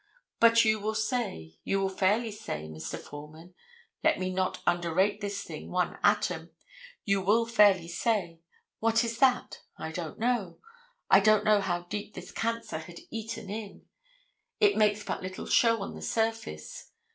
But 0.39 0.65
you 0.65 0.79
will 0.79 0.95
say, 0.95 1.59
you 1.63 1.79
will 1.79 1.87
fairly 1.87 2.31
say, 2.31 2.67
Mr. 2.67 2.97
Foreman—let 2.97 4.17
me 4.17 4.31
not 4.33 4.59
underrate 4.65 5.21
this 5.21 5.43
thing 5.43 5.69
one 5.69 5.99
atom—you 6.03 7.21
will 7.21 7.45
fairly 7.45 7.87
say, 7.87 8.39
what 8.79 9.03
is 9.03 9.19
that? 9.19 9.61
I 9.77 9.91
don't 9.91 10.17
know. 10.17 10.57
I 11.11 11.19
don't 11.19 11.45
know 11.45 11.61
how 11.61 11.83
deep 11.83 12.15
this 12.15 12.31
cancer 12.31 12.79
had 12.79 13.01
eaten 13.11 13.51
in. 13.51 13.85
It 14.59 14.75
makes 14.75 15.03
but 15.03 15.21
little 15.21 15.45
show 15.45 15.83
on 15.83 15.93
the 15.93 16.01
surface. 16.01 16.89